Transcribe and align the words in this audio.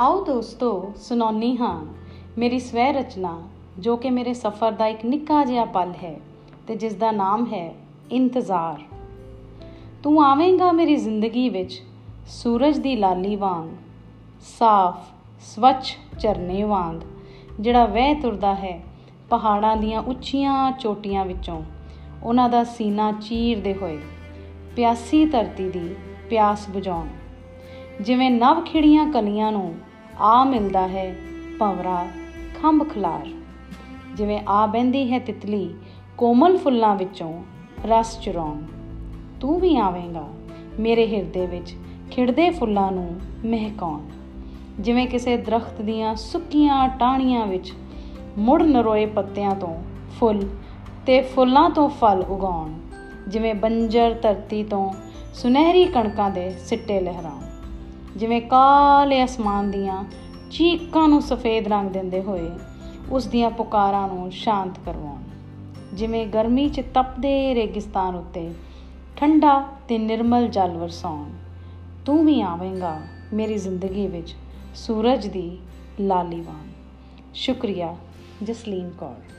ਆਓ 0.00 0.24
ਦੋਸਤੋ 0.24 0.92
ਸੁਣਾਉਣੀ 0.96 1.56
ਹਾਂ 1.56 1.86
ਮੇਰੀ 2.38 2.58
ਸਵੈ 2.58 2.92
ਰਚਨਾ, 2.92 3.42
ਜੋ 3.78 3.96
ਕਿ 3.96 4.10
ਮੇਰੇ 4.10 4.34
ਸਫ਼ਰ 4.34 4.72
ਦਾ 4.72 4.86
ਇੱਕ 4.86 5.04
ਨਿੱਕਾ 5.04 5.44
ਜਿਹਾ 5.44 5.64
ਪਲ 5.64 5.92
ਹੈ 6.04 6.20
ਤੇ 6.66 6.76
ਜਿਸ 6.76 6.94
ਦਾ 6.94 7.10
ਨਾਮ 7.10 7.46
ਹੈ 7.46 7.74
ਇੰਤਜ਼ਾਰ। 8.12 8.82
ਤੂੰ 10.02 10.24
ਆਵੇਂਗਾ 10.24 10.72
ਮੇਰੀ 10.72 10.96
ਜ਼ਿੰਦਗੀ 10.96 11.48
ਵਿੱਚ, 11.48 11.82
ਸੂਰਜ 12.26 12.78
ਦੀ 12.78 12.96
ਲਾਲੀ 12.96 13.36
ਵਾਂਗ, 13.36 13.68
ਸਾਫ਼, 14.58 14.98
ਸਵੱਛ 15.40 15.96
ਝਰਨੇ 16.20 16.62
ਵਾਂਗ, 16.62 17.00
ਜਿਹੜਾ 17.60 17.86
ਵਹਿ 17.86 18.14
ਤੁਰਦਾ 18.14 18.54
ਹੈ 18.54 18.82
ਪਹਾੜਾਂ 19.30 19.76
ਦੀਆਂ 19.76 20.02
ਉੱਚੀਆਂ 20.02 20.72
ਚੋਟੀਆਂ 20.72 21.24
ਵਿੱਚੋਂ। 21.24 21.62
ਉਹਨਾਂ 22.22 22.48
ਦਾ 22.48 22.64
ਸੀਨਾ 22.64 23.12
ਚੀਰਦੇ 23.12 23.74
ਹੋਏ, 23.74 23.98
ਪਿਆਸੀ 24.76 25.26
ਧਰਤੀ 25.26 25.68
ਦੀ 25.68 25.94
ਪਿਆਸ 26.30 26.68
ਬੁਝਾਉਣ। 26.70 27.08
ਜਿਵੇਂ 28.00 28.30
ਨਵ 28.30 28.60
ਖਿੜੀਆਂ 28.60 29.06
ਕਲੀਆਂ 29.06 29.52
ਨੂੰ 29.52 29.74
ਆ 30.20 30.44
ਮਿਲਦਾ 30.44 30.88
ਹੈ 30.88 31.14
ਭਵਰਾ 31.60 32.06
ਖੰਭ 32.62 32.88
ਖਲਾਰ। 32.94 33.28
ਜਿਵੇਂ 34.16 34.40
ਆ 34.48 34.66
ਬੈੰਦੀ 34.66 35.12
ਹੈ 35.12 35.18
ਤਿਤਲੀ 35.18 35.74
ਕੋਮਲ 36.18 36.58
ਫੁੱਲਾਂ 36.58 36.96
ਵਿੱਚੋਂ 36.96 37.42
ਰਸ 37.84 38.20
ਚੁਰਾਉਣ। 38.20 38.62
ਤੂੰ 39.40 39.60
ਵੀ 39.60 39.76
ਆਵੇਂਗਾ 39.76 40.28
ਮੇਰੇ 40.80 41.06
ਹਿਰਦੇ 41.06 41.46
ਵਿੱਚ 41.46 41.74
ਖਿੜਦੇ 42.10 42.50
ਫੁੱਲਾਂ 42.50 42.92
ਨੂੰ 42.92 43.20
ਮਹਿਕਾਉਣ। 43.46 44.00
ਜਿਵੇਂ 44.80 45.06
ਕਿਸੇ 45.06 45.36
ਦਰਖਤ 45.36 45.82
ਦੀਆਂ 45.82 46.14
ਸੁੱਕੀਆਂ 46.14 46.88
ਟਾਹਣੀਆਂ 46.88 47.46
ਵਿੱਚ 47.46 47.72
ਮੁੜ 48.38 48.62
ਨਰੋਏ 48.62 49.06
ਪੱਤਿਆਂ 49.06 49.54
ਤੋਂ 49.54 49.82
ਫੁੱਲ 50.20 50.48
ਤੇ 51.06 51.20
ਫੁੱਲਾਂ 51.20 51.70
ਤੋਂ 51.70 51.88
ਫਲ 51.88 52.24
ਉਗਾਉਣ। 52.28 52.72
ਜਿਵੇਂ 53.28 53.54
ਬੰਜਰ 53.54 54.14
ਧਰਤੀ 54.22 54.64
ਤੋਂ 54.64 54.92
ਸੁਨਹਿਰੀ 55.34 55.84
ਕਣਕਾਂ 55.84 56.30
ਦੇ 56.30 56.50
ਸਿੱਟੇ 56.50 57.00
ਲਹਿਰਾਉਣ। 57.00 57.57
ਜਿਵੇਂ 58.16 58.40
ਕਾਲੇ 58.40 59.24
ਅਸਮਾਨ 59.24 59.70
ਦੀਆਂ 59.70 60.04
ਚੀਕਾਂ 60.50 61.08
ਨੂੰ 61.08 61.22
ਸਫੇਦ 61.22 61.68
ਰੰਗ 61.68 61.90
ਦਿੰਦੇ 61.90 62.22
ਹੋਏ 62.22 62.50
ਉਸ 63.10 63.26
ਦੀਆਂ 63.26 63.50
ਪੁਕਾਰਾਂ 63.50 64.08
ਨੂੰ 64.08 64.30
ਸ਼ਾਂਤ 64.32 64.78
ਕਰਵਾਉਣ। 64.86 65.22
ਜਿਵੇਂ 65.94 66.26
ਗਰਮੀ 66.26 66.68
'ਚ 66.68 66.80
ਤਪਦੇ 66.94 67.54
ਰੇਗਿਸਤਾਨ 67.54 68.14
ਉੱਤੇ 68.14 68.50
ਠੰਡਾ 69.16 69.60
ਤੇ 69.88 69.98
ਨਿਰਮਲ 69.98 70.48
ਜਲ 70.48 70.70
ਵਰਸਾਉਣ। 70.70 71.28
ਤੂੰ 72.06 72.26
ਵੀ 72.26 72.40
ਆਵੇਂਗਾ 72.40 73.00
ਮੇਰੀ 73.32 73.58
ਜ਼ਿੰਦਗੀ 73.58 74.06
ਵਿੱਚ 74.06 74.34
ਸੂਰਜ 74.74 75.26
ਦੀ 75.26 75.58
ਲਾਲੀ 76.00 76.40
ਵਾਂਗ 76.40 77.34
ਸ਼ੁਕਰੀਆ, 77.34 77.96
ਜਸਲੀਨ 78.42 78.90
ਕੌਰ। 78.90 79.37